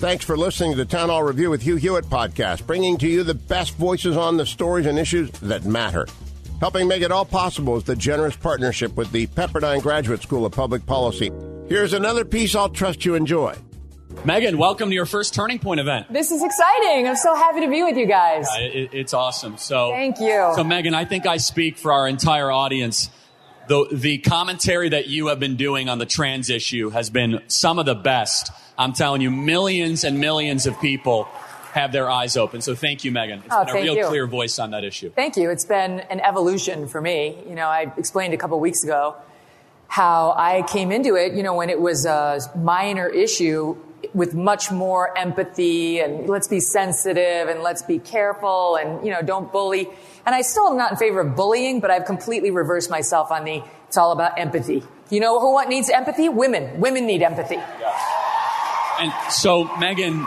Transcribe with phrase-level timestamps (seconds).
[0.00, 3.22] Thanks for listening to the Town Hall Review with Hugh Hewitt podcast, bringing to you
[3.22, 6.06] the best voices on the stories and issues that matter.
[6.58, 10.52] Helping make it all possible is the generous partnership with the Pepperdine Graduate School of
[10.52, 11.30] Public Policy.
[11.68, 13.54] Here's another piece I'll trust you enjoy.
[14.24, 16.10] Megyn, welcome to your first Turning Point event.
[16.10, 17.06] This is exciting.
[17.06, 18.48] I'm so happy to be with you guys.
[18.48, 19.58] Uh, it, it's awesome.
[19.58, 20.52] So, thank you.
[20.56, 23.10] So, Megyn, I think I speak for our entire audience.
[23.70, 27.78] The, the commentary that you have been doing on the trans issue has been some
[27.78, 31.24] of the best I'm telling you, millions and millions of people
[31.72, 32.62] have their eyes open.
[32.62, 33.44] So thank you, Megyn.
[33.44, 34.06] It's oh, been a real you.
[34.06, 35.10] clear voice on that issue.
[35.10, 35.50] Thank you.
[35.50, 37.36] It's been an evolution for me.
[37.46, 39.16] You know, I explained a couple weeks ago
[39.86, 43.76] how I came into it, you know, when it was a minor issue
[44.14, 49.22] with much more empathy and let's be sensitive and let's be careful and, you know,
[49.22, 49.88] don't bully.
[50.26, 53.44] And I still am not in favor of bullying, but I've completely reversed myself on
[53.44, 54.82] the, it's all about empathy.
[55.10, 56.28] You know who needs empathy?
[56.28, 56.80] Women.
[56.80, 57.56] Women need empathy.
[57.56, 58.20] Yeah.
[59.00, 60.24] And so, Megyn,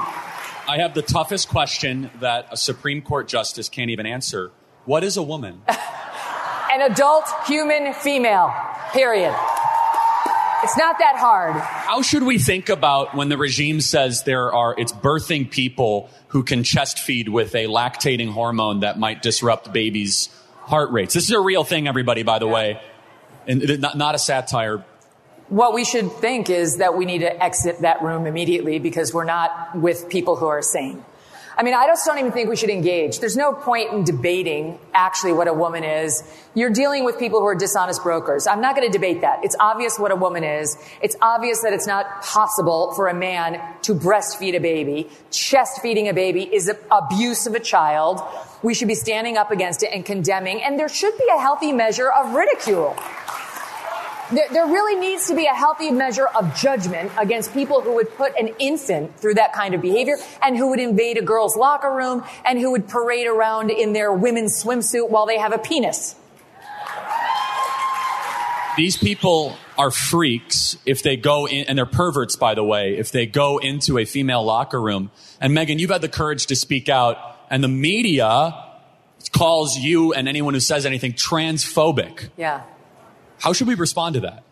[0.67, 4.51] I have the toughest question that a Supreme Court justice can't even answer.
[4.85, 5.61] What is a woman?
[5.67, 8.51] An adult human female,
[8.91, 9.35] period.
[10.63, 11.55] It's not that hard.
[11.55, 16.43] How should we think about when the regime says there are, it's birthing people who
[16.43, 20.29] can chest feed with a lactating hormone that might disrupt babies'
[20.61, 21.13] heart rates?
[21.13, 22.53] This is a real thing, everybody, by the yeah.
[22.53, 22.81] way.
[23.45, 24.85] And not, not a satire
[25.49, 29.23] what we should think is that we need to exit that room immediately because we're
[29.23, 31.03] not with people who are sane.
[31.55, 33.19] I mean, I just don't even think we should engage.
[33.19, 36.23] There's no point in debating actually what a woman is.
[36.55, 38.47] You're dealing with people who are dishonest brokers.
[38.47, 39.43] I'm not going to debate that.
[39.43, 40.75] It's obvious what a woman is.
[41.01, 45.09] It's obvious that it's not possible for a man to breastfeed a baby.
[45.29, 48.21] Chest feeding a baby is abuse of a child.
[48.63, 51.71] We should be standing up against it and condemning, and there should be a healthy
[51.71, 52.95] measure of ridicule.
[54.33, 58.15] There, there really needs to be a healthy measure of judgment against people who would
[58.15, 61.93] put an infant through that kind of behavior and who would invade a girl's locker
[61.93, 66.15] room and who would parade around in their women's swimsuit while they have a penis.
[68.75, 73.11] These people are freaks if they go in, and they're perverts, by the way, if
[73.11, 75.11] they go into a female locker room.
[75.39, 77.17] And Megyn, you've had the courage to speak out,
[77.51, 78.55] and the media
[79.31, 82.29] calls you and anyone who says anything transphobic.
[82.35, 82.63] Yeah.
[83.43, 84.45] How should we respond to that?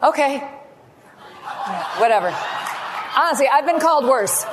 [0.00, 0.38] Okay.
[1.98, 2.32] Whatever.
[3.18, 4.46] Honestly, I've been called worse.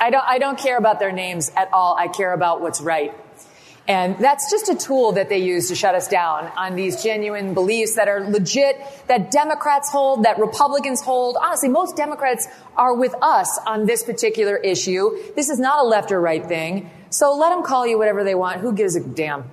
[0.00, 1.96] I don't, I don't care about their names at all.
[1.96, 3.14] I care about what's right.
[3.86, 7.54] And that's just a tool that they use to shut us down on these genuine
[7.54, 11.36] beliefs that are legit, that Democrats hold, that Republicans hold.
[11.40, 15.16] Honestly, most Democrats are with us on this particular issue.
[15.36, 16.90] This is not a left or right thing.
[17.10, 18.62] So let them call you whatever they want.
[18.62, 19.48] Who gives a damn?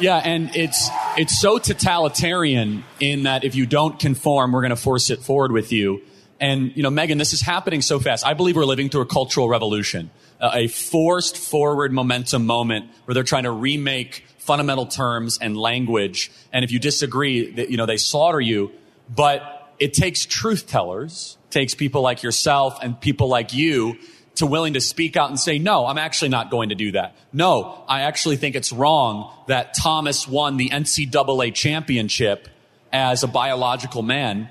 [0.00, 4.76] Yeah, and it's it's so totalitarian in that if you don't conform, we're going to
[4.76, 6.02] force it forward with you.
[6.40, 8.26] And you know, Megyn, this is happening so fast.
[8.26, 10.10] I believe we're living through a cultural revolution,
[10.40, 16.32] uh, a forced forward momentum moment where they're trying to remake fundamental terms and language.
[16.52, 18.72] And if you disagree, that you know they slaughter you.
[19.08, 23.98] But it takes truth tellers, takes people like yourself and people like you
[24.36, 27.14] to willing to speak out and say, no, I'm actually not going to do that.
[27.32, 32.48] No, I actually think it's wrong that Thomas won the NCAA championship
[32.92, 34.48] as a biological man.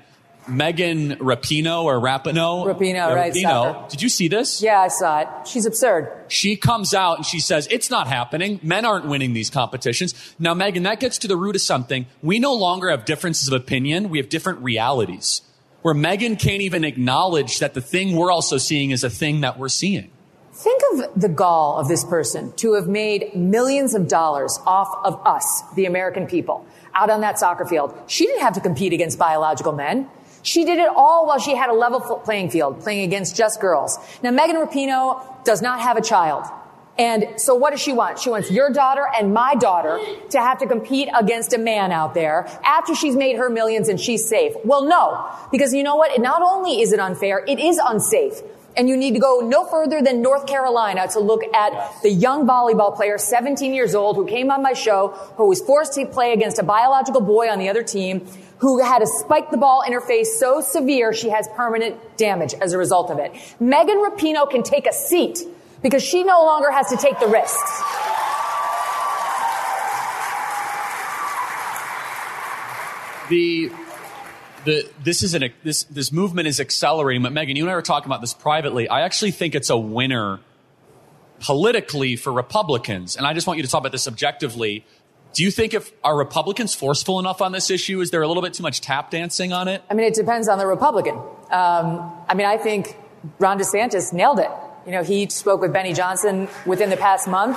[0.48, 2.66] Megan Rapinoe or Rapinoe?
[2.66, 3.32] Rapinoe, right.
[3.32, 3.88] Rapinoe.
[3.88, 4.60] Did you see this?
[4.60, 5.28] Yeah, I saw it.
[5.46, 6.10] She's absurd.
[6.28, 8.58] She comes out and she says, it's not happening.
[8.62, 10.34] Men aren't winning these competitions.
[10.40, 12.06] Now, Megyn, that gets to the root of something.
[12.22, 14.08] We no longer have differences of opinion.
[14.08, 15.42] We have different realities
[15.82, 19.58] where Megan can't even acknowledge that the thing we're also seeing is a thing that
[19.58, 20.10] we're seeing.
[20.52, 25.20] Think of the gall of this person to have made millions of dollars off of
[25.26, 27.94] us, the American people, out on that soccer field.
[28.06, 30.08] She didn't have to compete against biological men.
[30.42, 33.98] She did it all while she had a level playing field, playing against just girls.
[34.22, 36.44] Now, Megan Rapinoe does not have a child.
[37.02, 38.20] And so what does she want?
[38.20, 39.98] She wants your daughter and my daughter
[40.30, 44.00] to have to compete against a man out there after she's made her millions and
[44.00, 44.52] she's safe.
[44.64, 46.20] Well, no, because you know what?
[46.20, 48.34] Not only is it unfair, it is unsafe.
[48.76, 51.72] And you need to go no further than North Carolina to look at
[52.02, 55.94] the young volleyball player, 17 years old, who came on my show, who was forced
[55.94, 58.24] to play against a biological boy on the other team,
[58.58, 62.54] who had a spike the ball in her face so severe she has permanent damage
[62.60, 63.34] as a result of it.
[63.58, 65.40] Megan Rapinoe can take a seat
[65.82, 67.82] because she no longer has to take the risks.
[73.28, 73.70] The
[74.64, 77.22] the, this is an this this movement is accelerating.
[77.22, 78.88] But Megyn, you and I were talking about this privately.
[78.88, 80.40] I actually think it's a winner
[81.40, 84.84] politically for Republicans, and I just want you to talk about this objectively.
[85.34, 88.00] Do you think if are Republicans forceful enough on this issue?
[88.00, 89.82] Is there a little bit too much tap dancing on it?
[89.90, 91.14] I mean, it depends on the Republican.
[91.50, 92.96] Um, I mean, I think
[93.38, 94.50] Ron DeSantis nailed it.
[94.86, 97.56] You know, he spoke with Benny Johnson within the past month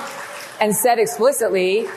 [0.61, 1.87] and said explicitly,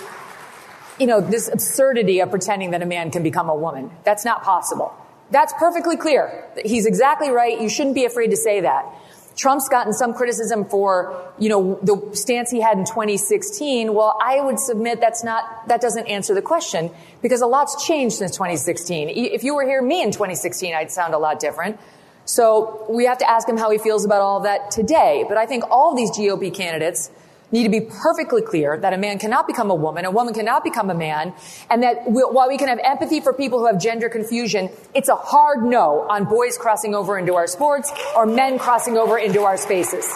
[0.98, 3.90] you know, this absurdity of pretending that a man can become a woman.
[4.04, 4.94] That's not possible.
[5.30, 6.44] That's perfectly clear.
[6.64, 7.60] He's exactly right.
[7.60, 8.86] You shouldn't be afraid to say that.
[9.36, 13.94] Trump's gotten some criticism for, you know, the stance he had in 2016.
[13.94, 16.90] Well, I would submit that's not, that doesn't answer the question
[17.22, 19.10] because a lot's changed since 2016.
[19.10, 21.78] If you were here me in 2016, I'd sound a lot different.
[22.28, 25.24] So we have to ask him how he feels about all of that today.
[25.26, 27.10] But I think all of these GOP candidates
[27.50, 30.62] need to be perfectly clear that a man cannot become a woman, a woman cannot
[30.62, 31.32] become a man,
[31.70, 35.16] and that while we can have empathy for people who have gender confusion, it's a
[35.16, 39.56] hard no on boys crossing over into our sports or men crossing over into our
[39.56, 40.12] spaces.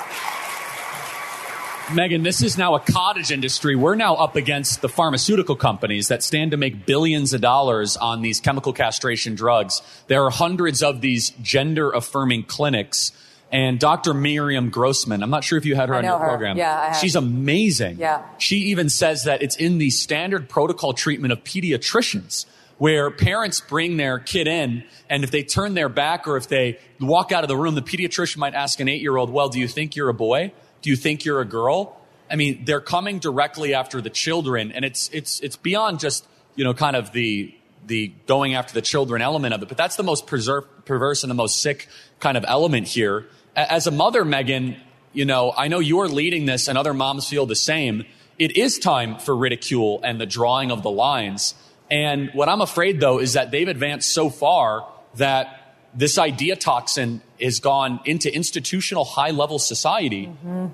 [1.93, 3.77] Megyn, this is now a cottage industry.
[3.77, 8.23] We're now up against the pharmaceutical companies that stand to make billions of dollars on
[8.23, 9.83] these chemical castration drugs.
[10.07, 13.13] There are hundreds of these gender affirming clinics
[13.53, 14.15] and Dr.
[14.15, 15.23] Miriam Grossman.
[15.23, 16.27] I'm not sure if you had her on your her.
[16.27, 16.57] program.
[16.57, 17.99] Yeah, She's amazing.
[17.99, 18.25] Yeah.
[18.39, 22.47] She even says that it's in the standard protocol treatment of pediatricians
[22.79, 26.79] where parents bring their kid in and if they turn their back or if they
[26.99, 29.61] walk out of the room, the pediatrician might ask an eight year old, well, do
[29.61, 30.53] you think you're a boy?
[30.83, 31.99] Do you think you're a girl?
[32.31, 36.65] I mean, they're coming directly after the children and it's, it's, it's beyond just, you
[36.65, 37.55] know, kind of the,
[37.87, 41.35] the going after the children element of it, but that's the most perverse and the
[41.35, 41.89] most sick
[42.21, 44.77] kind of element here as a mother, Megyn,
[45.13, 48.05] you know, I know you're leading this and other moms feel the same.
[48.39, 51.55] It is time for ridicule and the drawing of the lines.
[51.91, 55.62] And what I'm afraid though is that they've advanced so far that
[55.95, 60.27] this idea toxin has gone into institutional high level society.
[60.27, 60.67] Mm-hmm.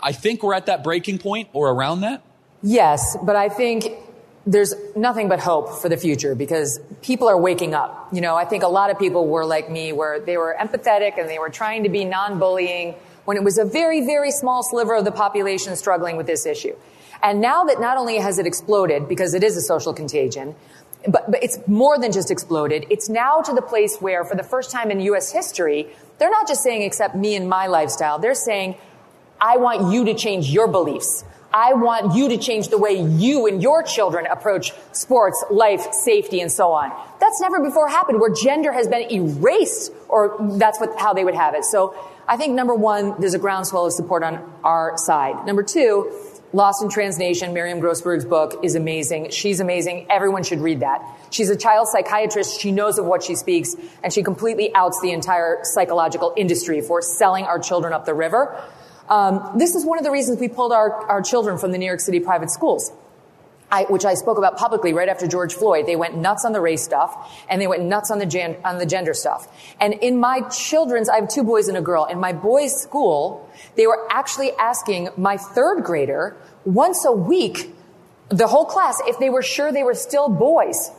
[0.00, 2.22] I think we're at that breaking point or around that.
[2.62, 3.86] Yes, but I think
[4.46, 8.08] there's nothing but hope for the future because people are waking up.
[8.12, 11.18] You know, I think a lot of people were like me where they were empathetic
[11.18, 12.94] and they were trying to be non-bullying
[13.24, 16.74] when it was a very, very small sliver of the population struggling with this issue.
[17.22, 20.56] And now that not only has it exploded because it is a social contagion,
[21.08, 22.86] but, but it's more than just exploded.
[22.90, 25.32] It's now to the place where for the first time in U.S.
[25.32, 25.88] history,
[26.18, 28.18] they're not just saying accept me and my lifestyle.
[28.18, 28.76] They're saying,
[29.40, 31.24] I want you to change your beliefs.
[31.54, 36.40] I want you to change the way you and your children approach sports, life, safety,
[36.40, 36.90] and so on.
[37.20, 41.34] That's never before happened where gender has been erased, or that's what, how they would
[41.34, 41.64] have it.
[41.64, 41.94] So
[42.26, 45.44] I think number one, there's a groundswell of support on our side.
[45.46, 46.10] Number two,
[46.54, 49.30] Lost in Transnation, Miriam Grossman's book is amazing.
[49.30, 50.06] She's amazing.
[50.10, 51.02] Everyone should read that.
[51.30, 52.60] She's a child psychiatrist.
[52.60, 57.00] She knows of what she speaks, and she completely outs the entire psychological industry for
[57.00, 58.62] selling our children up the river.
[59.08, 61.86] Um, this is one of the reasons we pulled our, our children from the New
[61.86, 62.92] York City private schools.
[63.72, 65.86] I, which I spoke about publicly right after George Floyd.
[65.86, 68.76] They went nuts on the race stuff and they went nuts on the, gen, on
[68.76, 69.48] the gender stuff.
[69.80, 72.04] And in my children's, I have two boys and a girl.
[72.04, 77.74] In my boys' school, they were actually asking my third grader once a week,
[78.28, 80.90] the whole class, if they were sure they were still boys.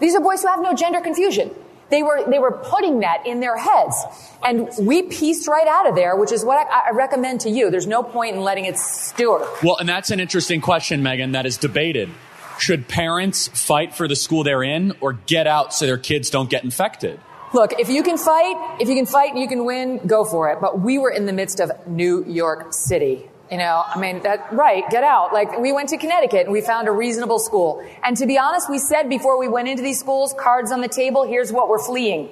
[0.00, 1.54] These are boys who have no gender confusion.
[1.90, 3.96] They were, they were putting that in their heads.
[4.42, 7.70] And we pieced right out of there, which is what I, I recommend to you.
[7.70, 9.44] There's no point in letting it stew.
[9.62, 12.10] Well, and that's an interesting question, Megyn, that is debated.
[12.58, 16.50] Should parents fight for the school they're in or get out so their kids don't
[16.50, 17.18] get infected?
[17.52, 20.50] Look, if you can fight, if you can fight and you can win, go for
[20.50, 20.60] it.
[20.60, 23.29] But we were in the midst of New York City.
[23.50, 25.32] You know, I mean, that, right, get out.
[25.32, 27.84] Like, we went to Connecticut and we found a reasonable school.
[28.04, 30.88] And to be honest, we said before we went into these schools, cards on the
[30.88, 32.28] table, here's what we're fleeing.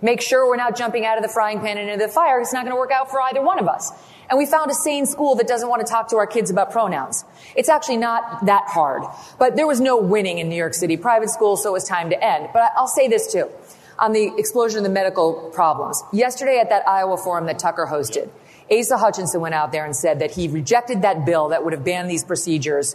[0.00, 2.40] Make sure we're not jumping out of the frying pan into the fire.
[2.40, 3.90] It's not going to work out for either one of us.
[4.30, 6.70] And we found a sane school that doesn't want to talk to our kids about
[6.70, 7.24] pronouns.
[7.56, 9.02] It's actually not that hard.
[9.40, 12.10] But there was no winning in New York City private schools, so it was time
[12.10, 12.50] to end.
[12.52, 13.50] But I'll say this too.
[13.98, 16.00] On the explosion of the medical problems.
[16.12, 18.30] Yesterday at that Iowa forum that Tucker hosted,
[18.70, 21.84] Asa Hutchinson went out there and said that he rejected that bill that would have
[21.84, 22.94] banned these procedures,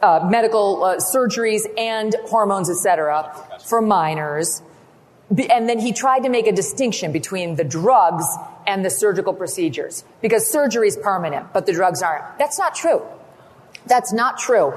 [0.00, 3.34] uh, medical uh, surgeries and hormones, etc.,
[3.64, 4.62] for minors.
[5.30, 8.24] and then he tried to make a distinction between the drugs
[8.66, 12.38] and the surgical procedures because surgery is permanent, but the drugs aren't.
[12.38, 13.02] That's not true.
[13.86, 14.74] That's not true.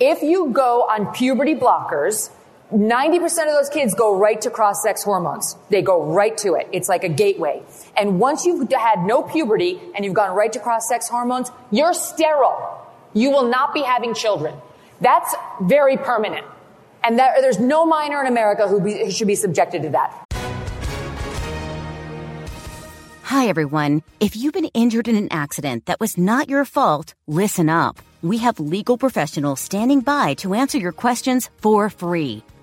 [0.00, 2.30] If you go on puberty blockers,
[2.72, 5.56] 90% of those kids go right to cross sex hormones.
[5.68, 6.68] They go right to it.
[6.72, 7.62] It's like a gateway.
[7.98, 11.92] And once you've had no puberty and you've gone right to cross sex hormones, you're
[11.92, 12.80] sterile.
[13.12, 14.54] You will not be having children.
[15.02, 16.46] That's very permanent.
[17.04, 20.24] And that, there's no minor in America who, be, who should be subjected to that.
[23.24, 24.02] Hi, everyone.
[24.18, 27.98] If you've been injured in an accident that was not your fault, listen up.
[28.22, 32.44] We have legal professionals standing by to answer your questions for free.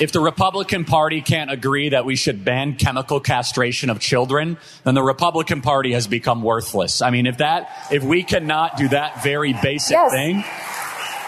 [0.00, 4.94] if the Republican Party can't agree that we should ban chemical castration of children, then
[4.94, 7.02] the Republican Party has become worthless.
[7.02, 10.12] I mean, if that, if we cannot do that very basic Yes.
[10.12, 10.44] thing,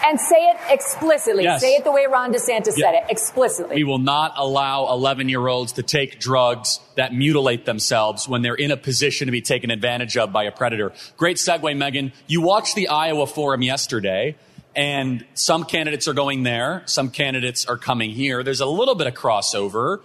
[0.05, 1.43] And say it explicitly.
[1.43, 1.61] Yes.
[1.61, 2.87] Say it the way Ron DeSantis Yeah.
[2.87, 3.77] said it, explicitly.
[3.77, 8.53] we will not allow 11 year olds to take drugs that mutilate themselves when they're
[8.53, 10.91] in a position to be taken advantage of by a predator.
[11.15, 12.11] Great segue, Megyn.
[12.27, 14.35] You watched the Iowa Forum yesterday,
[14.75, 18.43] and some candidates are going there, some candidates are coming here.
[18.43, 20.01] There's a little bit of crossover.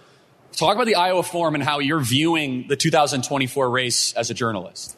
[0.51, 4.97] Talk about the Iowa Forum and how you're viewing the 2024 race as a journalist.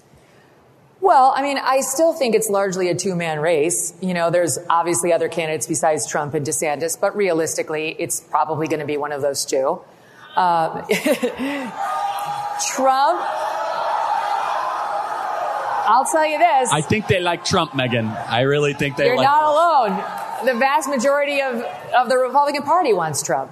[1.02, 3.94] Well, I mean, I still think it's largely a two man race.
[4.02, 8.82] You know, there's obviously other candidates besides Trump and DeSantis, but realistically, it's probably going
[8.82, 9.82] to be one of those two.
[10.36, 10.86] Um,
[12.76, 13.22] Trump,
[15.86, 16.70] I'll tell you this.
[16.72, 18.08] I think they like Trump, Megyn.
[18.28, 20.46] I really think they You're like not alone.
[20.46, 21.62] The vast majority of,
[21.96, 23.52] of the Republican Party wants Trump.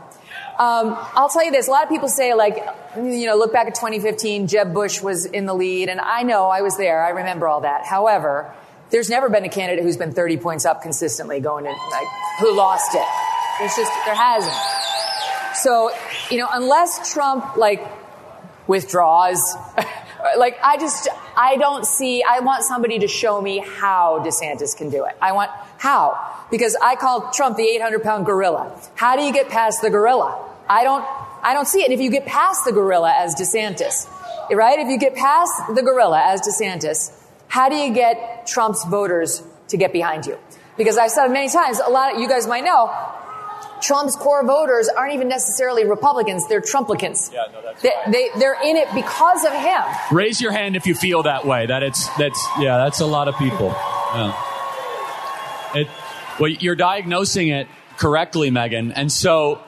[0.60, 1.70] Um, I'll tell you this.
[1.70, 2.58] A lot of people say, like,
[2.98, 6.48] you know, look back at 2015, Jeb Bush was in the lead, and I know
[6.48, 7.02] I was there.
[7.02, 7.86] I remember all that.
[7.86, 8.54] However,
[8.90, 12.08] there's never been a candidate who's been 30 points up consistently going in, like,
[12.40, 13.08] who lost it.
[13.60, 14.54] There's just, there hasn't.
[15.56, 15.92] So,
[16.30, 17.86] you know, unless Trump, like,
[18.68, 19.56] withdraws,
[20.38, 24.90] like, I just, I don't see, I want somebody to show me how DeSantis can
[24.90, 25.16] do it.
[25.22, 26.46] I want, how?
[26.52, 28.80] Because I call Trump the 800 pound gorilla.
[28.96, 30.46] How do you get past the gorilla?
[30.68, 31.06] I don't,
[31.42, 31.86] I don't see it.
[31.86, 34.08] And if you get past the gorilla as DeSantis,
[34.52, 34.80] right?
[34.80, 37.16] If you get past the gorilla as DeSantis,
[37.48, 40.38] how do you get Trump's voters to get behind you?
[40.78, 42.88] Because I've said it many times, a lot of you guys might know,
[43.82, 47.32] Trump's core voters aren't even necessarily Republicans, they're Trumplicans.
[47.32, 49.82] Yeah, no, that's they, they, they're in it because of him.
[50.12, 51.66] Raise your hand if you feel that way.
[51.66, 53.68] That it's that's yeah, that's a lot of people.
[54.14, 54.46] Yeah.
[55.76, 55.88] It,
[56.40, 57.68] well, you're diagnosing it
[57.98, 58.94] correctly, Megyn.
[58.96, 59.62] And so,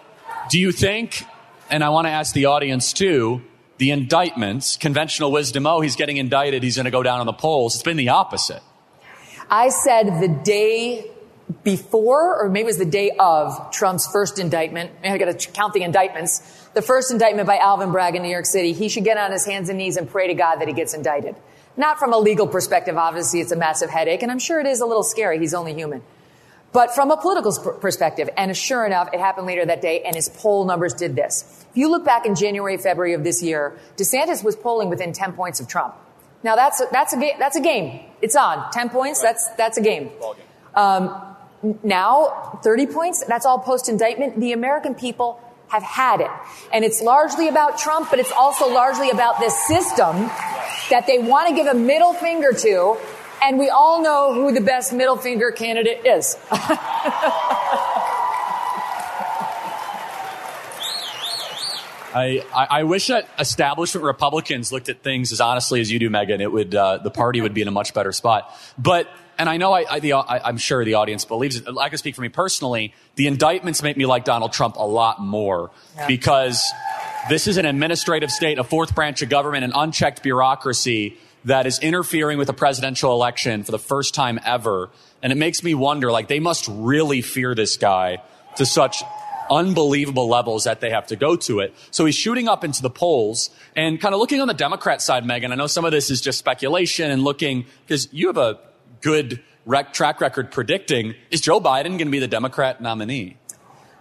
[0.50, 1.26] do you think?
[1.70, 3.42] And I want to ask the audience too.
[3.78, 5.66] The indictments, conventional wisdom.
[5.66, 6.64] Oh, he's getting indicted.
[6.64, 7.76] He's going to go down on the polls.
[7.76, 8.62] It's been the opposite.
[9.50, 11.11] I said the day
[11.64, 14.92] before, or maybe it was the day of Trump's first indictment.
[15.04, 16.40] I got to count the indictments.
[16.74, 18.74] The first indictment by Alvin Bragg in New York City.
[18.74, 20.94] He should get on his hands and knees and pray to God that he gets
[20.94, 21.36] indicted.
[21.78, 22.98] Not from a legal perspective.
[22.98, 25.40] Obviously, it's a massive headache, and I'm sure it is a little scary.
[25.40, 26.02] He's only human.
[26.74, 30.16] But from a political sp- perspective, and sure enough, it happened later that day, and
[30.16, 31.66] his poll numbers did this.
[31.72, 35.34] If you look back in January, February of this year, DeSantis was polling within 10
[35.34, 35.96] points of Trump.
[36.44, 37.36] Now that's a, that's a game.
[37.40, 38.06] That's a game.
[38.22, 39.22] It's on 10 points.
[39.22, 40.10] That's that's a game.
[40.74, 41.31] Um,
[41.84, 43.24] now 30 points.
[43.26, 44.40] That's all post indictment.
[44.40, 45.40] The American people
[45.70, 46.30] have had it,
[46.74, 50.18] and it's largely about Trump, but it's also largely about this system
[50.90, 52.98] that they want to give a middle finger to,
[53.42, 56.38] and we all know who the best middle finger candidate is.
[62.14, 66.42] I, I, wish that establishment Republicans looked at things as honestly as you do, Megyn.
[66.42, 68.54] It would uh, the party would be in a much better spot.
[68.78, 69.08] But
[69.38, 71.66] and I know I, I, the, I I'm sure the audience believes it.
[71.80, 72.94] I can speak for me personally.
[73.16, 76.08] The indictments make me like Donald Trump a lot more Yeah.
[76.08, 76.64] because
[77.30, 81.80] this is an administrative state, a fourth branch of government, an unchecked bureaucracy that is
[81.80, 84.90] interfering with a presidential election for the first time ever.
[85.24, 88.22] And it makes me wonder, like, they must really fear this guy
[88.58, 89.04] to such
[89.50, 91.74] unbelievable levels that they have to go to it.
[91.92, 95.24] So he's shooting up into the polls and kind of looking on the Democrat side,
[95.24, 95.52] Megyn.
[95.52, 98.60] I know some of this is just speculation and looking because you have a
[99.02, 101.16] good rec- track record predicting.
[101.30, 103.38] Is Joe Biden going to be the Democrat nominee?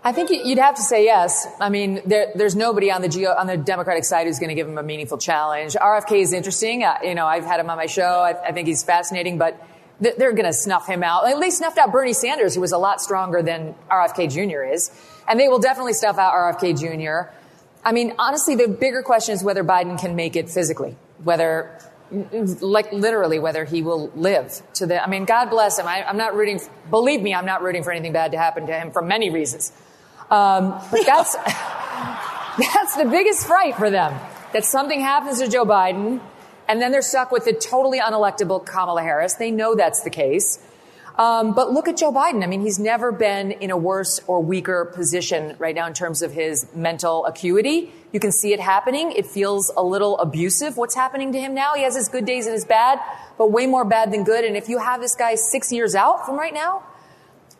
[0.02, 1.46] I think you'd have to say yes.
[1.60, 4.54] I mean, there, there's nobody on the Geo, on the Democratic side who's going to
[4.54, 5.74] give him a meaningful challenge.
[5.74, 6.84] RFK is interesting.
[6.84, 8.20] Uh, you know, I've had him on my show.
[8.20, 9.62] I, I think he's fascinating, but
[10.02, 11.24] th- they're going to snuff him out.
[11.38, 14.62] They snuffed out Bernie Sanders, who was a lot stronger than RFK Jr.
[14.72, 14.90] is,
[15.28, 17.30] and they will definitely stuff out RFK Jr.
[17.84, 21.78] I mean, honestly, the bigger question is whether Biden can make it physically, whether
[22.60, 25.86] like literally whether he will live to the i mean god bless him.
[25.86, 28.72] I, am not rooting believe me i'm not rooting for anything bad to happen to
[28.72, 29.72] him for many reasons.
[30.30, 31.34] Um, but that's
[32.74, 34.18] that's the biggest fright for them
[34.52, 36.20] that something happens to joe biden
[36.68, 39.34] and then they're stuck with the totally unelectable kamala harris.
[39.34, 40.58] They know that's the case
[41.20, 42.42] um, but look at Joe Biden.
[42.42, 46.22] I mean, he's never been in a worse or weaker position right now in terms
[46.22, 47.92] of his mental acuity.
[48.10, 49.12] You can see it happening.
[49.12, 51.74] It feels a little abusive what's happening to him now.
[51.74, 53.00] He has his good days and his bad,
[53.36, 54.46] but way more bad than good.
[54.46, 56.84] And if you have this guy six years out from right now,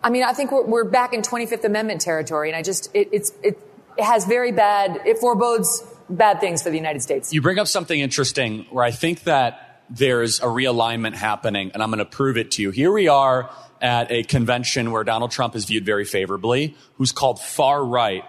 [0.03, 2.49] I mean, I think we're, we're back in 25th Amendment territory.
[2.49, 3.59] And I just, it, it's, it,
[3.99, 7.31] it has very bad, it forebodes bad things for the United States.
[7.31, 11.91] You bring up something interesting where I think that there's a realignment happening, and I'm
[11.91, 12.71] going to prove it to you.
[12.71, 13.51] Here we are
[13.83, 18.25] at a convention where Donald Trump is viewed very favorably, who's called far right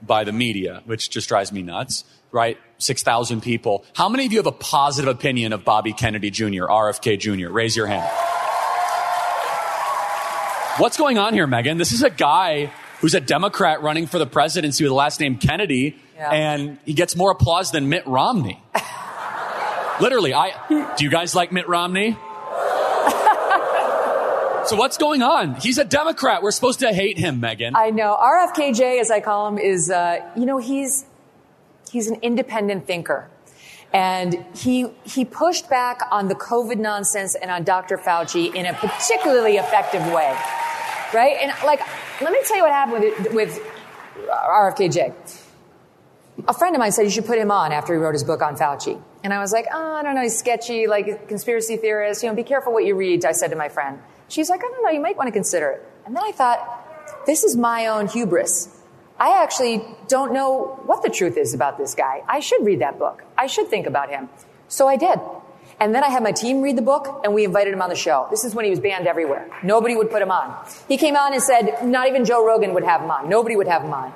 [0.00, 2.58] by the media, which just drives me nuts, right?
[2.78, 3.84] 6,000 people.
[3.94, 7.50] How many of you have a positive opinion of Bobby Kennedy Jr., RFK Jr.?
[7.50, 8.10] Raise your hand.
[10.78, 11.76] What's going on here, Megyn?
[11.76, 15.36] This is a guy who's a Democrat running for the presidency with the last name
[15.36, 16.30] Kennedy, yeah.
[16.30, 18.62] and he gets more applause than Mitt Romney.
[20.00, 22.12] Literally, I do you guys like Mitt Romney?
[24.66, 25.56] so what's going on?
[25.56, 26.42] He's a Democrat.
[26.42, 27.72] We're supposed to hate him, Megyn.
[27.74, 28.16] I know.
[28.20, 31.04] RFKJ, as I call him, is uh, you know he's
[31.90, 33.28] he's an independent thinker.
[33.92, 37.98] And he, he pushed back on the COVID nonsense and on Dr.
[37.98, 40.36] Fauci in a particularly effective way.
[41.12, 41.36] Right?
[41.40, 41.80] And like,
[42.20, 43.60] let me tell you what happened with, with
[44.28, 45.42] RFKJ.
[46.46, 48.42] A friend of mine said you should put him on after he wrote his book
[48.42, 49.02] on Fauci.
[49.22, 52.22] And I was like, oh, I don't know, he's sketchy, like conspiracy theorist.
[52.22, 54.00] You know, be careful what you read, I said to my friend.
[54.28, 55.86] She's like, I don't know, you might want to consider it.
[56.06, 58.76] And then I thought, this is my own hubris.
[59.18, 62.22] I actually don't know what the truth is about this guy.
[62.26, 63.22] I should read that book.
[63.36, 64.30] I should think about him.
[64.68, 65.20] So I did.
[65.78, 67.96] And then I had my team read the book and we invited him on the
[67.96, 68.26] show.
[68.30, 69.50] This is when he was banned everywhere.
[69.62, 70.54] Nobody would put him on.
[70.88, 73.28] He came on and said, not even Joe Rogan would have him on.
[73.28, 74.12] Nobody would have him on.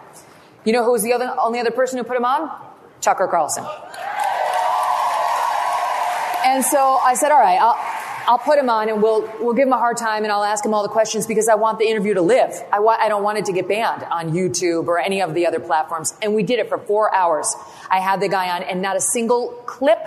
[0.65, 2.51] You know who was the other, only other person who put him on?
[3.01, 3.65] Tucker Carlson.
[6.55, 7.77] And so I said, all right, I'll,
[8.29, 10.65] I'll put him on and we'll, we'll give him a hard time and I'll ask
[10.65, 12.53] him all the questions because I want the interview to live.
[12.73, 15.49] I, wa- I don't want it to get banned on YouTube or any of the
[15.49, 16.15] other platforms.
[16.23, 17.53] And we did it for four hours.
[17.91, 19.99] I had the guy on and not a single clip,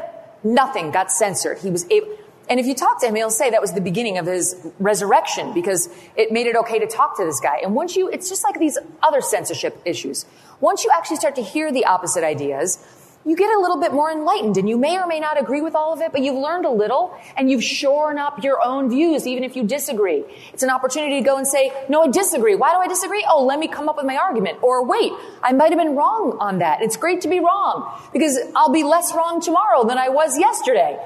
[0.42, 1.58] nothing got censored.
[1.58, 2.16] He was able,
[2.50, 5.54] and if you talk to him, he'll say that was the beginning of his resurrection
[5.54, 7.58] because it made it okay to talk to this guy.
[7.62, 10.26] And once you, it's just like these other censorship issues.
[10.62, 12.80] Once you actually start to hear the opposite ideas,
[13.28, 15.76] you get a little bit more enlightened and you may or may not agree with
[15.76, 19.28] all of it, but you've learned a little and you've shorn up your own views,
[19.28, 20.24] even if you disagree.
[20.54, 22.56] It's an opportunity to go and say, no, I disagree.
[22.56, 23.26] Why do I disagree?
[23.30, 24.60] Oh, let me come up with my argument.
[24.64, 25.12] Or wait,
[25.44, 26.82] I might have been wrong on that.
[26.82, 30.98] It's great to be wrong because I'll be less wrong tomorrow than I was yesterday.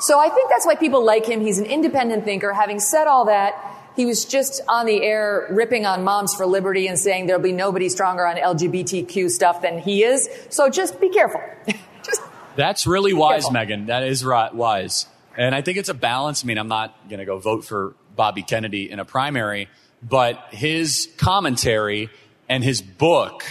[0.00, 1.42] So I think that's why people like him.
[1.42, 2.54] He's an independent thinker.
[2.54, 6.86] Having said all that, he was just on the air ripping on Moms for Liberty
[6.86, 10.28] and saying there'll be nobody stronger on LGBTQ stuff than he is.
[10.50, 11.40] So just be careful.
[12.02, 12.20] just
[12.54, 13.76] That's really wise, careful.
[13.76, 13.86] Megyn.
[13.86, 15.06] That is right, wise.
[15.36, 16.44] And I think it's a balance.
[16.44, 19.68] I mean, I'm not going to go vote for Bobby Kennedy in a primary,
[20.02, 22.10] but his commentary
[22.48, 23.44] and his book,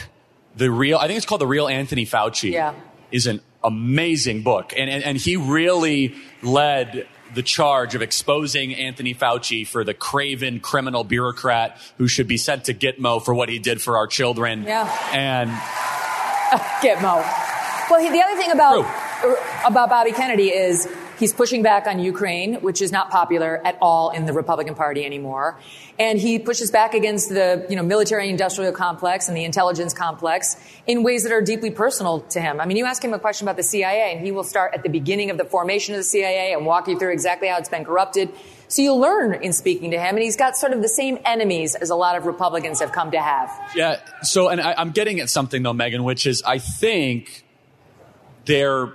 [0.56, 2.74] the real, I think it's called The Real Anthony Fauci, yeah.
[3.12, 4.74] is an amazing book.
[4.78, 10.60] And, and, and he really led the charge of exposing Anthony Fauci for the craven
[10.60, 14.64] criminal bureaucrat who should be sent to Gitmo for what he did for our children.
[14.64, 14.90] Yeah.
[15.14, 15.52] And
[16.82, 17.24] Gitmo.
[17.90, 18.86] Well, the other thing about
[19.22, 19.36] True.
[19.66, 24.10] about Bobby Kennedy is He's pushing back on Ukraine, which is not popular at all
[24.10, 25.60] in the Republican Party anymore.
[25.98, 30.58] And he pushes back against the, you know, military industrial complex and the intelligence complex
[30.88, 32.60] in ways that are deeply personal to him.
[32.60, 34.84] I mean, you ask him a question about the CIA and he will start at
[34.84, 37.70] the beginning of the formation of the CIA and walk you through exactly how it's
[37.70, 38.30] been corrupted.
[38.68, 41.76] So you'll learn in speaking to him, and he's got sort of the same enemies
[41.76, 43.52] as a lot of Republicans have come to have.
[43.76, 44.00] Yeah.
[44.24, 47.46] So, and I, I'm getting at something though, Megyn, which is I think
[48.46, 48.92] they're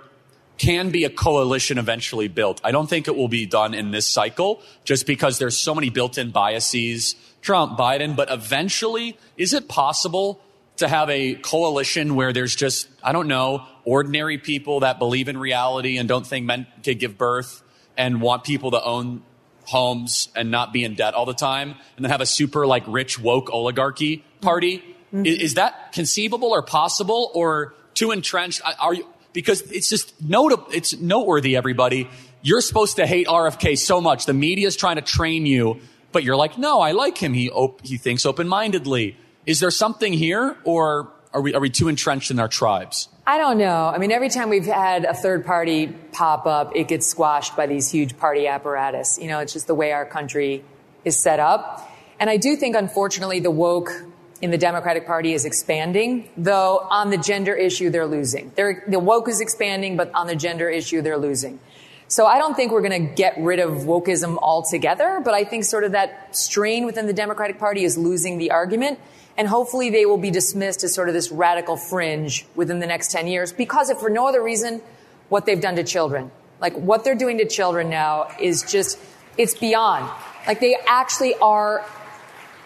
[0.60, 2.60] can be a coalition eventually built.
[2.62, 5.88] I don't think it will be done in this cycle just because there's so many
[5.88, 7.14] built in biases.
[7.40, 10.38] Trump, Biden, but eventually, is it possible
[10.76, 15.38] to have a coalition where there's just, I don't know, ordinary people that believe in
[15.38, 17.62] reality and don't think men can give birth
[17.96, 19.22] and want people to own
[19.64, 22.84] homes and not be in debt all the time and then have a super like
[22.86, 24.84] rich woke oligarchy party?
[25.06, 25.24] Mm-hmm.
[25.24, 28.60] Is, is that conceivable or possible or too entrenched?
[28.78, 32.08] Are you, because it's just notable, it's noteworthy, everybody.
[32.42, 34.26] You're supposed to hate RFK so much.
[34.26, 35.80] The media is trying to train you,
[36.12, 37.34] but you're like, no, I like him.
[37.34, 39.16] He, op- he thinks open-mindedly.
[39.46, 43.08] Is there something here or are we, are we too entrenched in our tribes?
[43.26, 43.86] I don't know.
[43.86, 47.66] I mean, every time we've had a third party pop up, it gets squashed by
[47.66, 49.18] these huge party apparatus.
[49.20, 50.64] You know, it's just the way our country
[51.04, 51.88] is set up.
[52.18, 53.92] And I do think, unfortunately, the woke
[54.40, 58.52] in the Democratic Party is expanding, though on the gender issue, they're losing.
[58.54, 61.60] They're, the woke is expanding, but on the gender issue, they're losing.
[62.08, 65.64] So I don't think we're going to get rid of wokeism altogether, but I think
[65.64, 68.98] sort of that strain within the Democratic Party is losing the argument.
[69.36, 73.12] And hopefully they will be dismissed as sort of this radical fringe within the next
[73.12, 74.82] 10 years because if for no other reason,
[75.28, 76.30] what they've done to children.
[76.60, 78.98] Like what they're doing to children now is just,
[79.38, 80.10] it's beyond.
[80.46, 81.84] Like they actually are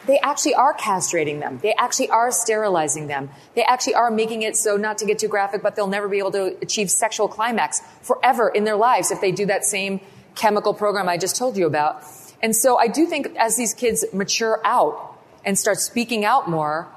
[0.06, 1.58] they actually are castrating them.
[1.62, 3.30] They actually are sterilizing them.
[3.54, 6.18] They actually are making it so, not to get too graphic, but they'll never be
[6.18, 10.00] able to achieve sexual climax forever in their lives if they do that same
[10.34, 12.04] chemical program I just told you about.
[12.42, 16.88] And so I do think as these kids mature out and start speaking out more,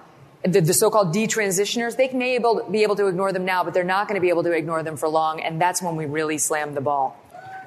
[0.43, 3.83] the, the so-called detransitioners, they may able, be able to ignore them now, but they're
[3.83, 5.41] not going to be able to ignore them for long.
[5.41, 7.17] And that's when we really slam the ball.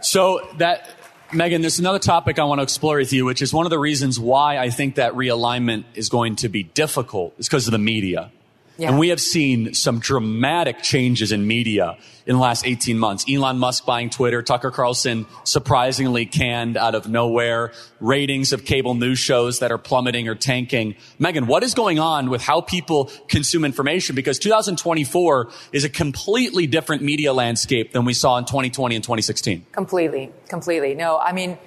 [0.03, 0.88] So that
[1.33, 3.79] Megyn, there's another topic I want to explore with you, which is one of the
[3.79, 7.79] reasons why I think that realignment is going to be difficult is because of the
[7.79, 8.33] media.
[8.81, 8.88] Yeah.
[8.88, 13.27] And we have seen some dramatic changes in media in the last 18 months.
[13.29, 19.19] Elon Musk buying Twitter, Tucker Carlson surprisingly canned out of nowhere, ratings of cable news
[19.19, 20.95] shows that are plummeting or tanking.
[21.21, 24.16] Megyn, what is going on with how people consume information?
[24.16, 29.66] Because 2024 is a completely different media landscape than we saw in 2020 and 2016.
[29.73, 30.95] Completely, completely.
[30.95, 31.59] No, I mean,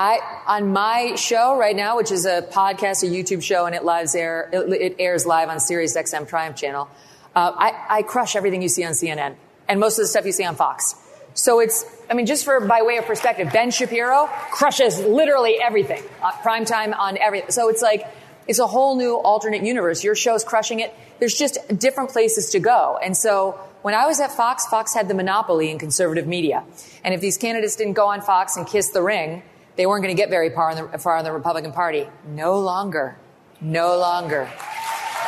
[0.00, 3.84] I on my show right now, which is a podcast, a YouTube show, and it
[3.84, 6.88] lives air it, it airs live on Sirius XM Triumph channel.
[7.36, 9.34] Uh, I, I crush everything you see on CNN
[9.68, 10.94] and most of the stuff you see on Fox.
[11.34, 16.02] So it's, I mean, just for by way of perspective, Ben Shapiro crushes literally everything,
[16.22, 17.50] uh, prime time on everything.
[17.50, 18.06] So it's like
[18.48, 20.02] it's a whole new alternate universe.
[20.02, 20.94] Your show's crushing it.
[21.18, 23.60] There's just different places to go, and so.
[23.82, 26.64] When I was at Fox, Fox had the monopoly in conservative media.
[27.02, 29.42] And if these candidates didn't go on Fox and kiss the ring,
[29.76, 32.08] they weren't going to get very far in the, far in the Republican Party.
[32.26, 33.16] No longer.
[33.60, 34.50] No longer.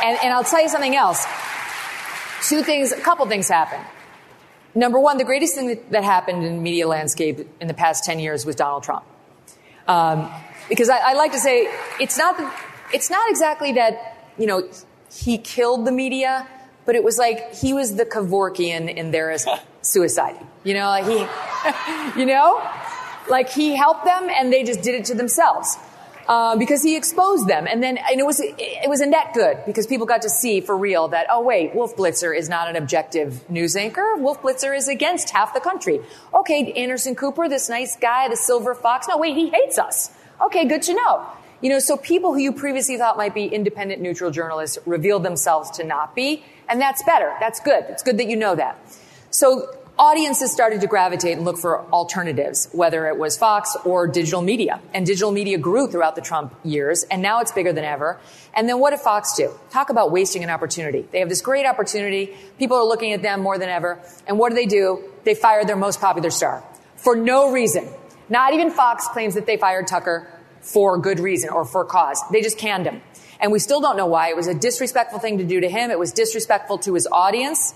[0.03, 1.25] And, and I'll tell you something else.
[2.49, 3.85] Two things, a couple things happened.
[4.75, 8.05] Number one, the greatest thing that, that happened in the media landscape in the past
[8.05, 9.05] 10 years was Donald Trump.
[9.87, 10.31] Um,
[10.69, 11.69] because I, I, like to say
[12.01, 12.37] it's not,
[12.93, 14.69] it's not exactly that, you know,
[15.13, 16.49] he killed the media,
[16.87, 19.37] but it was like he was the Kevorkian in their
[19.83, 20.39] suicide.
[20.65, 22.63] You know, like he, you know?
[23.29, 25.77] Like he helped them and they just did it to themselves.
[26.29, 29.59] Uh, because he exposed them, and then and it was it was a net good
[29.67, 32.77] because people got to see for real that oh wait, Wolf Blitzer is not an
[32.77, 34.15] objective news anchor.
[34.17, 36.01] Wolf Blitzer is against half the country.
[36.33, 39.09] Okay, Anderson Cooper, this nice guy, the silver fox.
[39.09, 40.13] No, wait, he hates us.
[40.41, 41.27] Okay, good to know.
[41.61, 45.71] You know, so people who you previously thought might be independent, neutral journalists revealed themselves
[45.73, 47.35] to not be, and that's better.
[47.41, 47.85] That's good.
[47.89, 48.79] It's good that you know that.
[49.31, 54.43] So audiences started to gravitate and look for alternatives, whether it was Fox or digital
[54.43, 54.81] media.
[54.95, 58.19] And digital media grew throughout the Trump years, and now it's bigger than ever.
[58.55, 59.53] And then what did Fox do?
[59.71, 61.07] Talk about wasting an opportunity.
[61.11, 62.37] They have this great opportunity.
[62.59, 63.99] People are looking at them more than ever.
[64.27, 65.05] And what do they do?
[65.25, 66.65] They fired their most popular star
[66.97, 67.89] for no reason.
[68.29, 70.29] Not even Fox claims that they fired Tucker
[70.61, 72.23] for good reason or for cause.
[72.31, 73.03] They just canned him.
[73.41, 74.29] And we still don't know why.
[74.29, 75.91] It was a disrespectful thing to do to him.
[75.91, 77.75] It was disrespectful to his audience.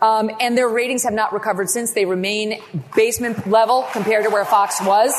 [0.00, 1.92] Um, and their ratings have not recovered since.
[1.92, 2.60] They remain
[2.94, 5.14] basement level compared to where Fox was.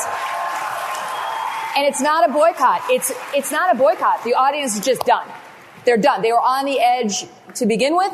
[1.76, 2.82] And it's not a boycott.
[2.90, 4.24] It's, it's not a boycott.
[4.24, 5.26] The audience is just done.
[5.84, 6.22] They're done.
[6.22, 8.12] They were on the edge to begin with.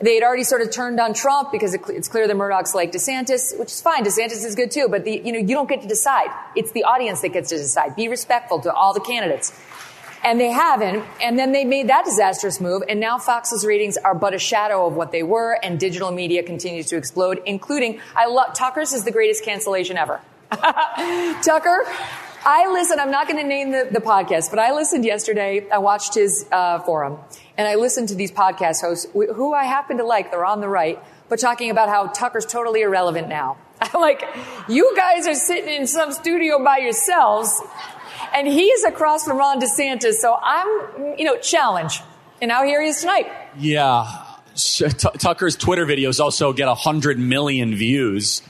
[0.00, 3.58] They had already sort of turned on Trump because it's clear the Murdochs like DeSantis,
[3.58, 4.04] which is fine.
[4.04, 6.28] DeSantis is good too, but the, you know, you don't get to decide.
[6.54, 7.96] It's the audience that gets to decide.
[7.96, 9.52] Be respectful to all the candidates.
[10.24, 11.04] And they haven't.
[11.22, 12.82] And then they made that disastrous move.
[12.88, 15.58] And now Fox's ratings are but a shadow of what they were.
[15.62, 20.20] And digital media continues to explode, including, I love, Tucker's is the greatest cancellation ever.
[20.50, 21.84] Tucker,
[22.44, 25.68] I listen, I'm not going to name the, the, podcast, but I listened yesterday.
[25.70, 27.18] I watched his uh, forum
[27.58, 30.30] and I listened to these podcast hosts who I happen to like.
[30.30, 33.58] They're on the right but talking about how Tucker's totally irrelevant now.
[33.80, 34.24] I'm like,
[34.68, 37.62] you guys are sitting in some studio by yourselves,
[38.34, 42.00] and he's across from Ron DeSantis, so I'm, you know, challenge.
[42.40, 43.26] And now here he is tonight.
[43.58, 44.24] Yeah.
[44.54, 48.42] T- Tucker's Twitter videos also get 100 million views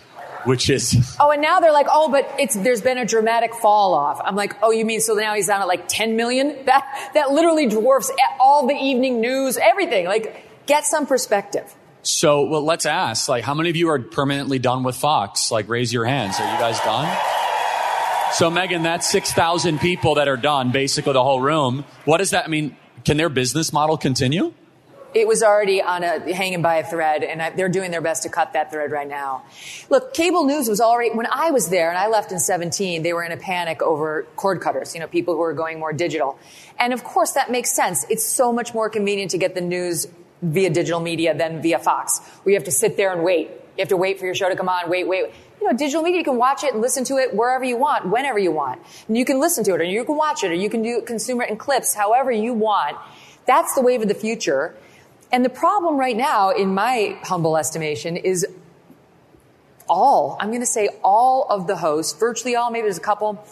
[0.45, 3.93] which is oh and now they're like oh but it's there's been a dramatic fall
[3.93, 4.21] off.
[4.25, 6.57] I'm like oh you mean so now he's down at like 10 million?
[6.65, 8.11] That that literally dwarfs
[8.41, 10.07] all the evening news everything.
[10.07, 11.75] Like get some perspective.
[12.03, 15.51] So well let's ask like how many of you are permanently done with fox?
[15.51, 16.39] Like raise your hands.
[16.39, 17.38] Are you guys done
[18.33, 22.51] so Megyn, that's 6000 people that are done basically the whole room what does that
[22.51, 24.53] mean can their business model continue
[25.15, 28.25] it was already on a hanging by a thread, and I, they're doing their best
[28.25, 29.45] to cut that thread right now.
[29.89, 33.03] Look, cable news was already when I was there, and I left in 17.
[33.03, 34.95] They were in a panic over cord cutters.
[34.95, 36.39] You know, people who are going more digital,
[36.79, 38.05] and of course that makes sense.
[38.11, 40.07] It's so much more convenient to get the news
[40.43, 43.49] via digital media than via Fox, where you have to sit there and wait.
[43.49, 44.91] You have to wait for your show to come on.
[44.91, 45.33] Wait, wait.
[45.61, 48.09] You know, digital media, you can watch it and listen to it wherever you want,
[48.09, 48.81] whenever you want.
[49.09, 51.03] And you can listen to it, or you can watch it, or you can do
[51.03, 52.97] consumer in clips, however you want.
[53.47, 54.77] That's the wave of the future.
[55.33, 58.47] And the problem right now, in my humble estimation, is
[59.89, 63.45] all, I'm going to say all of the hosts, virtually all, maybe there's a couple,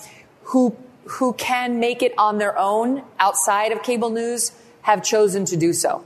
[0.45, 5.57] who, who can make it on their own outside of cable news have chosen to
[5.57, 6.05] do so.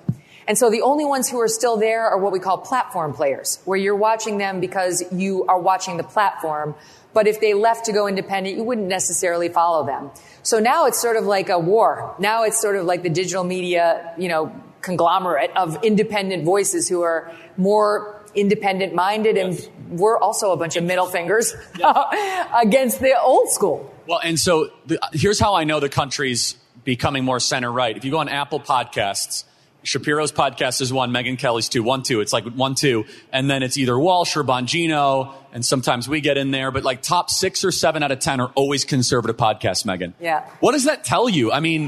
[0.50, 3.60] And so the only ones who are still there are what we call platform players,
[3.66, 6.74] where you're watching them because you are watching the platform.
[7.14, 10.10] But if they left to go independent, you wouldn't necessarily follow them.
[10.42, 12.16] So now it's sort of like a war.
[12.18, 17.02] Now it's sort of like the digital media, you know, conglomerate of independent voices who
[17.02, 21.54] are more independent minded and we're also a bunch of middle fingers
[22.60, 23.94] against the old school.
[24.08, 27.96] Well, and so the, here's how I know the country's becoming more center right.
[27.96, 29.44] If you go on Apple Podcasts,
[29.82, 32.20] Shapiro's podcast is one, Megyn Kelly's two, one, two.
[32.20, 33.06] It's like one, two.
[33.32, 35.32] And then it's either Walsh or Bongino.
[35.52, 38.40] And sometimes we get in there, but like top six or seven out of 10
[38.40, 40.12] are always conservative podcasts, Megyn.
[40.20, 40.48] Yeah.
[40.60, 41.50] What does that tell you?
[41.50, 41.86] I mean,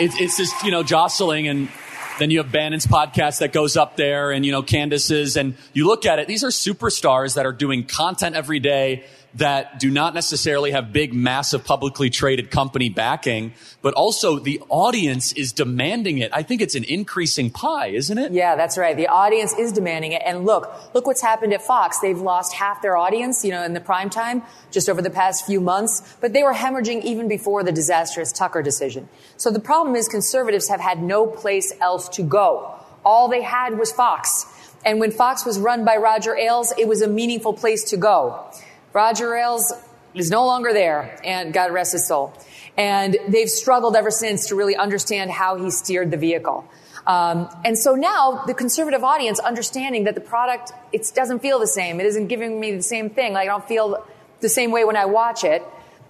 [0.00, 1.68] it, it's just, you know, jostling and
[2.18, 5.36] then you have Bannon's podcast that goes up there and, you know, Candace's.
[5.36, 9.04] And you look at it, these are superstars that are doing content every day
[9.36, 15.32] that do not necessarily have big, massive, publicly traded company backing, but also the audience
[15.32, 16.30] is demanding it.
[16.32, 18.32] I think it's an increasing pie, isn't it?
[18.32, 18.96] Yeah, that's right.
[18.96, 20.22] The audience is demanding it.
[20.24, 21.98] And look, look what's happened at Fox.
[21.98, 25.46] They've lost half their audience, you know, in the prime time just over the past
[25.46, 29.08] few months, but they were hemorrhaging even before the disastrous Tucker decision.
[29.36, 32.74] So the problem is conservatives have had no place else to go.
[33.04, 34.46] All they had was Fox.
[34.84, 38.46] And when Fox was run by Roger Ailes, it was a meaningful place to go.
[38.94, 39.72] Roger Ailes
[40.14, 42.32] is no longer there, and God rest his soul.
[42.76, 46.64] And they've struggled ever since to really understand how he steered the vehicle.
[47.04, 51.66] Um, and so now the conservative audience understanding that the product it doesn't feel the
[51.66, 51.98] same.
[51.98, 53.34] It isn't giving me the same thing.
[53.34, 54.06] Like i don't feel
[54.40, 55.62] the same way when i watch it.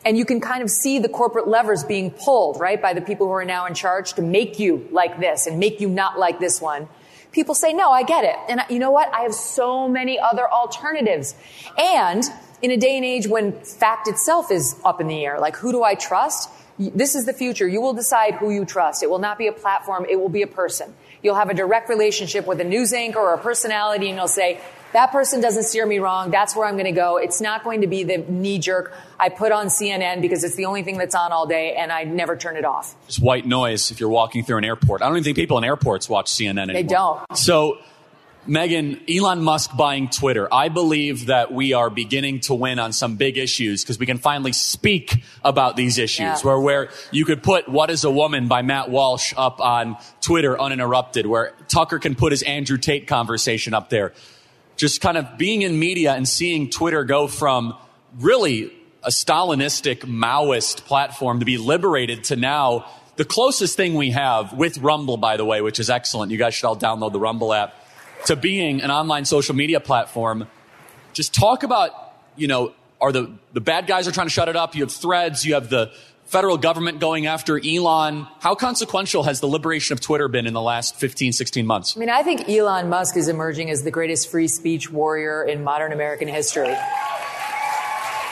[0.04, 3.26] And you can kind of see the corporate levers being pulled right by the people
[3.26, 6.38] who are now in charge to make you like this and make you not like
[6.38, 6.86] this one.
[7.32, 8.36] People say no i get it.
[8.48, 9.12] And you know what?
[9.12, 11.34] I have so many other alternatives.
[11.76, 12.22] And
[12.64, 15.70] in a day and age when fact itself is up in the air, like who
[15.70, 16.48] do I trust?
[16.78, 17.68] This is the future.
[17.68, 19.02] You will decide who you trust.
[19.02, 20.06] It will not be a platform.
[20.08, 20.94] It will be a person.
[21.22, 24.60] You'll have a direct relationship with a news anchor or a personality and you'll say,
[24.94, 26.30] that person doesn't steer me wrong.
[26.30, 27.18] That's where I'm going to go.
[27.18, 28.96] It's not going to be the knee jerk.
[29.20, 32.04] I put on CNN because it's the only thing that's on all day and I
[32.04, 32.94] never turn it off.
[33.08, 35.02] It's white noise if you're walking through an airport.
[35.02, 36.74] I don't even think people in airports watch CNN anymore.
[36.74, 37.36] They don't.
[37.36, 37.78] So
[38.46, 40.52] Megyn, Elon Musk buying Twitter.
[40.52, 44.18] I believe that we are beginning to win on some big issues because we can
[44.18, 46.40] finally speak about these issues yeah.
[46.42, 50.60] where, where you could put What is a Woman by Matt Walsh up on Twitter
[50.60, 54.12] uninterrupted, where Tucker can put his Andrew Tate conversation up there.
[54.76, 57.76] Just kind of being in media and seeing Twitter go from
[58.18, 64.52] really a Stalinistic Maoist platform to be liberated to now the closest thing we have
[64.52, 66.32] with Rumble, by the way, which is excellent.
[66.32, 67.74] You guys should all download the Rumble app
[68.26, 70.46] to being an online social media platform.
[71.12, 71.90] Just talk about,
[72.36, 74.74] you know, are the, the bad guys are trying to shut it up.
[74.74, 75.44] You have threads.
[75.44, 75.92] You have the
[76.26, 78.26] federal government going after Elon.
[78.40, 81.96] How consequential has the liberation of Twitter been in the last 15, 16 months?
[81.96, 85.62] I mean, I think Elon Musk is emerging as the greatest free speech warrior in
[85.62, 86.74] modern American history.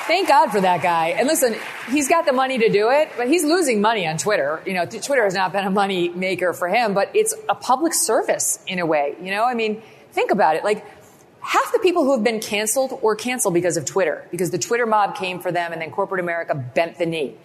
[0.07, 1.09] Thank God for that guy.
[1.11, 1.55] And listen,
[1.89, 4.61] he's got the money to do it, but he's losing money on Twitter.
[4.67, 7.95] You know, Twitter has not been a money maker for him, but it's a public
[7.95, 9.15] service in a way.
[9.23, 10.65] You know, I mean, think about it.
[10.65, 10.85] Like,
[11.41, 14.87] half the people who have been canceled were canceled because of Twitter, because the Twitter
[14.87, 17.37] mob came for them and then corporate America bent the knee.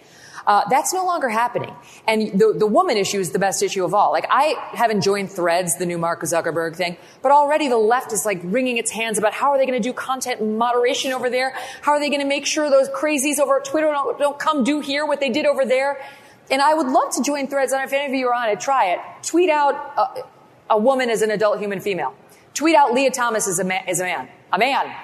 [0.48, 1.74] Uh, that's no longer happening.
[2.06, 4.12] And the, the woman issue is the best issue of all.
[4.12, 8.24] Like, I haven't joined Threads, the new Mark Zuckerberg thing, but already the left is
[8.24, 11.54] like wringing its hands about how are they going to do content moderation over there?
[11.82, 14.64] How are they going to make sure those crazies over at Twitter don't, don't come
[14.64, 16.02] do here what they did over there?
[16.50, 18.58] And I would love to join Threads, and if any of you are on it,
[18.58, 19.00] try it.
[19.22, 20.22] Tweet out a,
[20.70, 22.14] a woman as an adult human female.
[22.54, 24.30] Tweet out Lia Thomas as a, man, as a man.
[24.50, 24.96] A man.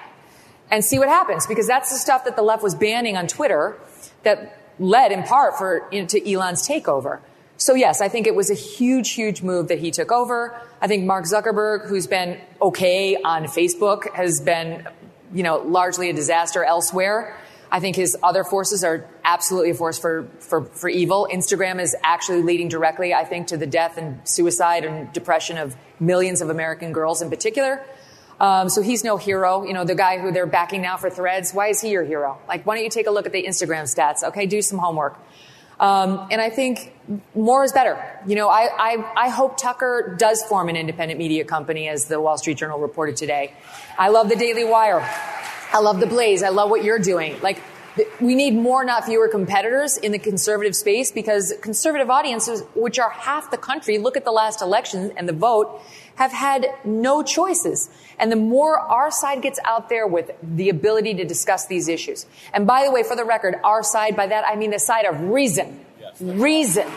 [0.71, 3.77] And see what happens, because that's the stuff that the left was banning on Twitter
[4.23, 7.19] that led in part for, you know, to Elon's takeover.
[7.57, 10.59] So yes, I think it was a huge, huge move that he took over.
[10.81, 14.87] I think Mark Zuckerberg, who's been okay on Facebook, has been,
[15.33, 17.37] you know, largely a disaster elsewhere.
[17.71, 21.27] I think his other forces are absolutely a force for, for, for evil.
[21.31, 25.75] Instagram is actually leading directly, I think, to the death and suicide and depression of
[25.99, 27.83] millions of American girls in particular.
[28.39, 29.63] Um, so he's no hero.
[29.63, 32.37] You know, the guy who they're backing now for threads, why is he your hero?
[32.47, 34.23] Like, why don't you take a look at the Instagram stats?
[34.23, 35.17] Okay, do some homework.
[35.79, 36.93] Um, and I think
[37.33, 38.01] more is better.
[38.25, 42.19] You know, I, I, I hope Tucker does form an independent media company, as the
[42.19, 43.53] Wall Street Journal reported today.
[43.97, 45.01] I love the Daily Wire.
[45.73, 46.43] I love the Blaze.
[46.43, 47.41] I love what you're doing.
[47.41, 47.61] Like,
[48.19, 53.09] we need more, not fewer competitors in the conservative space because conservative audiences, which are
[53.09, 55.81] half the country, look at the last election and the vote,
[56.15, 57.89] have had no choices.
[58.19, 62.25] And the more our side gets out there with the ability to discuss these issues.
[62.53, 65.05] And by the way, for the record, our side, by that I mean the side
[65.05, 65.79] of reason.
[65.99, 66.87] Yes, reason.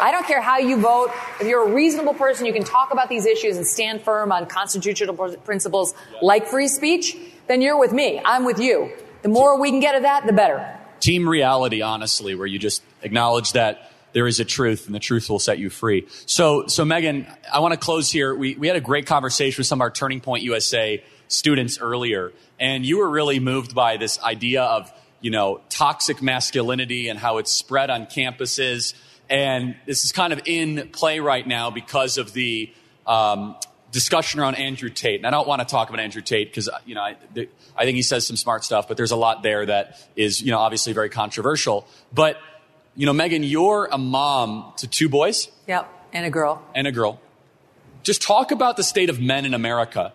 [0.00, 1.10] I don't care how you vote.
[1.40, 4.46] If you're a reasonable person, you can talk about these issues and stand firm on
[4.46, 8.20] constitutional principles like free speech, then you're with me.
[8.24, 8.92] I'm with you.
[9.22, 10.78] The more we can get of that, the better.
[11.00, 15.28] Team reality, honestly, where you just acknowledge that there is a truth and the truth
[15.28, 16.06] will set you free.
[16.24, 18.34] So, so Megyn, I want to close here.
[18.34, 22.32] We, we had a great conversation with some of our Turning Point USA students earlier,
[22.58, 27.36] and you were really moved by this idea of, you know, toxic masculinity and how
[27.36, 28.94] it's spread on campuses.
[29.28, 32.72] And this is kind of in play right now because of the
[33.06, 33.56] um,
[33.96, 35.20] discussion around Andrew Tate.
[35.20, 37.16] And I don't want to talk about Andrew Tate because, uh, you know, I,
[37.74, 40.50] I think he says some smart stuff, but there's a lot there that is, you
[40.50, 41.88] know, obviously very controversial.
[42.12, 42.36] But,
[42.94, 45.48] you know, Megyn, you're a mom to two boys.
[45.66, 45.88] Yep.
[46.12, 46.62] And a girl.
[46.74, 47.18] And a girl.
[48.02, 50.12] Just talk about the state of men in America.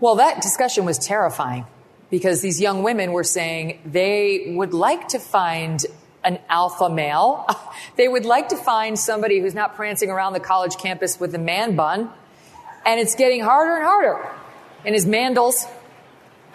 [0.00, 1.66] Well, that discussion was terrifying
[2.10, 5.86] because these young women were saying they would like to find
[6.28, 7.46] an alpha male.
[7.96, 11.38] they would like to find somebody who's not prancing around the college campus with a
[11.38, 12.10] man bun.
[12.84, 14.30] And it's getting harder and harder.
[14.84, 15.64] And his mandals,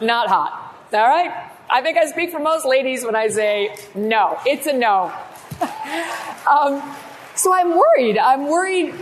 [0.00, 0.76] not hot.
[0.92, 1.50] All right?
[1.68, 4.38] I think I speak for most ladies when I say no.
[4.46, 5.12] It's a no.
[6.48, 6.80] um,
[7.34, 8.16] so I'm worried.
[8.16, 8.94] I'm worried.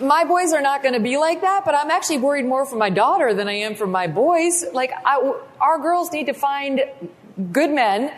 [0.00, 2.76] My boys are not going to be like that, but I'm actually worried more for
[2.76, 4.64] my daughter than I am for my boys.
[4.72, 6.82] Like, I, our girls need to find
[7.52, 8.12] good men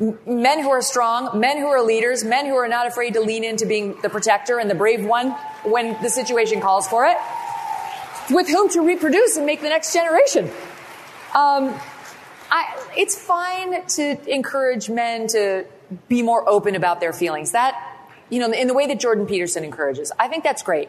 [0.00, 3.44] men who are strong, men who are leaders, men who are not afraid to lean
[3.44, 5.30] into being the protector and the brave one
[5.64, 7.16] when the situation calls for it,
[8.30, 10.50] with whom to reproduce and make the next generation.
[11.34, 11.78] Um,
[12.50, 15.64] I, it's fine to encourage men to
[16.08, 17.52] be more open about their feelings.
[17.52, 17.74] That,
[18.28, 20.12] you know, in the way that Jordan Peterson encourages.
[20.18, 20.88] I think that's great.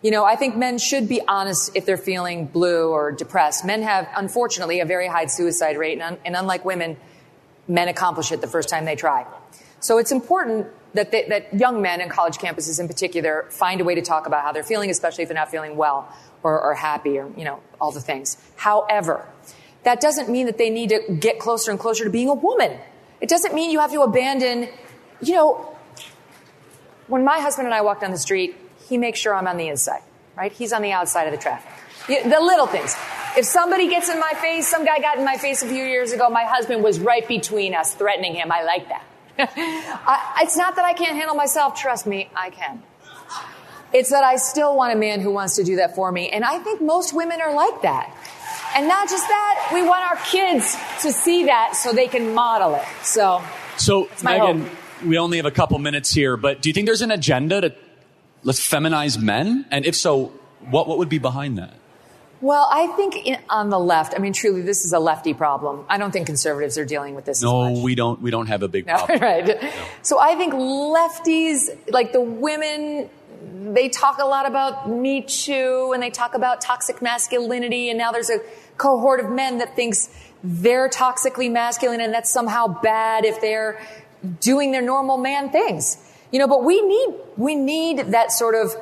[0.00, 3.64] You know, I think men should be honest if they're feeling blue or depressed.
[3.64, 6.96] Men have, unfortunately, a very high suicide rate, and, un- and unlike women,
[7.68, 9.26] men accomplish it the first time they try.
[9.80, 13.84] So it's important that, they, that young men and college campuses in particular find a
[13.84, 16.74] way to talk about how they're feeling, especially if they're not feeling well or, or
[16.74, 18.36] happy or, you know, all the things.
[18.56, 19.26] However,
[19.84, 22.78] that doesn't mean that they need to get closer and closer to being a woman.
[23.20, 24.68] It doesn't mean you have to abandon,
[25.20, 25.76] you know,
[27.06, 28.56] when my husband and I walk down the street,
[28.88, 30.02] he makes sure I'm on the inside,
[30.36, 30.52] right?
[30.52, 31.70] He's on the outside of the traffic.
[32.06, 32.96] The little things.
[33.38, 36.10] If somebody gets in my face, some guy got in my face a few years
[36.10, 38.50] ago, my husband was right between us threatening him.
[38.50, 39.04] I like that.
[39.38, 41.80] I, it's not that I can't handle myself.
[41.80, 42.82] Trust me, I can.
[43.92, 46.30] It's that I still want a man who wants to do that for me.
[46.30, 48.12] And I think most women are like that.
[48.74, 52.74] And not just that, we want our kids to see that so they can model
[52.74, 52.84] it.
[53.04, 53.40] So,
[53.76, 55.06] so Megyn, hope.
[55.06, 57.74] we only have a couple minutes here, but do you think there's an agenda to
[58.42, 59.64] let's feminize men?
[59.70, 60.32] And if so,
[60.68, 61.74] what, what would be behind that?
[62.40, 65.84] Well, I think in, on the left, I mean, truly, this is a lefty problem.
[65.88, 67.42] I don't think conservatives are dealing with this.
[67.42, 68.20] No, we don't.
[68.22, 69.20] We don't have a big no, problem.
[69.20, 69.46] right.
[69.46, 69.70] No.
[70.02, 73.10] So I think lefties, like the women,
[73.74, 78.12] they talk a lot about Me Too and they talk about toxic masculinity, and now
[78.12, 78.38] there's a
[78.76, 80.08] cohort of men that thinks
[80.44, 83.80] they're toxically masculine and that's somehow bad if they're
[84.40, 85.98] doing their normal man things.
[86.30, 88.76] You know, but we need we need that sort of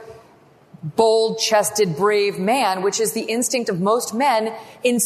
[0.82, 4.98] bold chested, brave man, which is the instinct of most men in,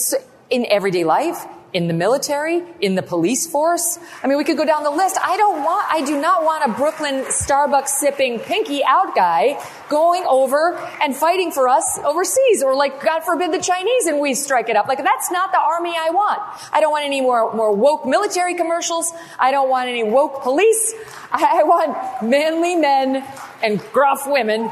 [0.50, 3.98] in everyday life, in the military, in the police force.
[4.22, 5.16] I mean, we could go down the list.
[5.22, 10.24] I don't want, I do not want a Brooklyn Starbucks sipping pinky out guy going
[10.26, 14.68] over and fighting for us overseas or like, God forbid, the Chinese and we strike
[14.68, 14.88] it up.
[14.88, 16.40] Like, that's not the army I want.
[16.72, 19.12] I don't want any more, more woke military commercials.
[19.38, 20.94] I don't want any woke police.
[21.30, 23.24] I, I want manly men
[23.62, 24.70] and gruff women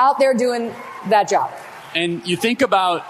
[0.00, 0.74] out there doing
[1.08, 1.52] that job.
[1.94, 3.04] And you think about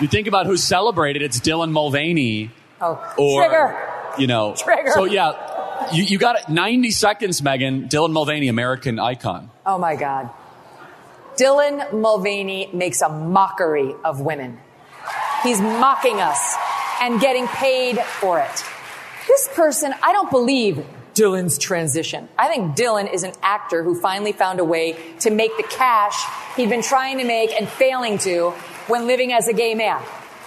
[0.00, 2.50] you think about who's celebrated, it's Dylan Mulvaney.
[2.80, 3.88] Oh, or, trigger.
[4.18, 4.54] You know.
[4.58, 4.90] Trigger.
[4.92, 6.48] So yeah, you, you got it.
[6.48, 7.88] 90 seconds, Megyn.
[7.88, 9.50] Dylan Mulvaney, American icon.
[9.66, 10.30] Oh my God.
[11.36, 14.58] Dylan Mulvaney makes a mockery of women.
[15.42, 16.56] He's mocking us
[17.02, 18.64] and getting paid for it.
[19.26, 22.28] This person, I don't believe Dylan's transition.
[22.38, 26.14] I think Dylan is an actor who finally found a way to make the cash
[26.56, 28.50] he'd been trying to make and failing to
[28.86, 30.00] when living as a gay man.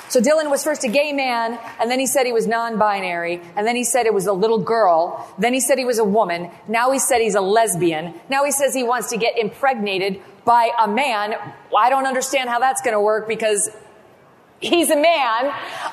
[0.07, 3.67] So Dylan was first a gay man, and then he said he was non-binary, and
[3.67, 6.51] then he said it was a little girl, then he said he was a woman,
[6.67, 10.69] now he said he's a lesbian, now he says he wants to get impregnated by
[10.79, 11.33] a man.
[11.75, 13.69] I don't understand how that's gonna work because
[14.59, 15.45] he's a man.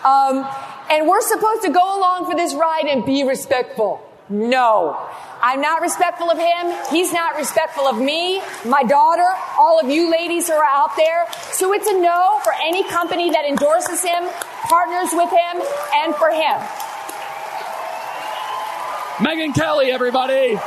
[0.04, 0.46] Um,
[0.90, 4.06] and we're supposed to go along for this ride and be respectful.
[4.28, 4.98] No.
[5.42, 6.72] I'm not respectful of him.
[6.90, 9.26] He's not respectful of me, my daughter,
[9.58, 11.26] all of you ladies who are out there.
[11.50, 14.28] So it's a no for any company that endorses him,
[14.68, 15.62] partners with him,
[15.94, 16.58] and for him.
[19.18, 20.58] Megyn Kelly, everybody.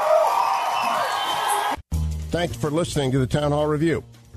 [2.31, 4.03] Thanks for listening to the Town Hall Review.